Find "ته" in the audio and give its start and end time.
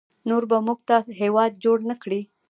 0.89-0.97